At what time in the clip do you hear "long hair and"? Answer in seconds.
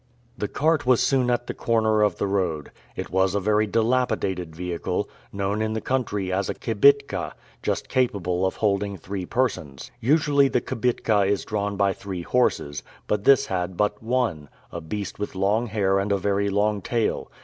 15.35-16.11